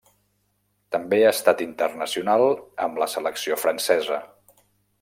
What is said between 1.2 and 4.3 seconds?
ha estat internacional amb la selecció francesa.